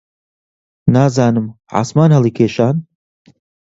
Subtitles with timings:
[0.93, 2.75] نازانم عاسمان هەڵیکێشان؟